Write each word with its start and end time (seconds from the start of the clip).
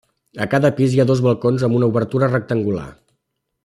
A 0.45 0.47
cada 0.53 0.71
pis 0.79 0.95
hi 0.95 1.03
ha 1.03 1.05
dos 1.11 1.21
balcons 1.27 1.67
amb 1.69 1.79
una 1.81 1.93
obertura 1.93 2.31
rectangular. 2.35 2.91